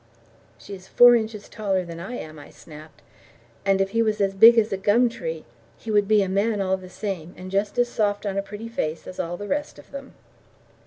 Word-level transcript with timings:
"She 0.57 0.73
is 0.73 0.87
four 0.87 1.13
inches 1.15 1.47
taller 1.47 1.85
than 1.85 1.99
I 1.99 2.15
am," 2.17 2.39
I 2.39 2.49
snapped. 2.49 3.03
"And 3.63 3.79
if 3.79 3.91
he 3.91 4.01
was 4.01 4.19
as 4.19 4.33
big 4.33 4.57
as 4.57 4.73
a 4.73 4.77
gum 4.77 5.09
tree, 5.09 5.45
he 5.77 5.91
would 5.91 6.07
be 6.07 6.23
a 6.23 6.27
man 6.27 6.59
all 6.59 6.75
the 6.77 6.89
same, 6.89 7.35
and 7.37 7.51
just 7.51 7.77
as 7.77 7.87
soft 7.87 8.25
on 8.25 8.35
a 8.35 8.41
pretty 8.41 8.67
face 8.67 9.05
as 9.05 9.19
all 9.19 9.37
the 9.37 9.47
rest 9.47 9.77
of 9.77 9.91
them." 9.91 10.15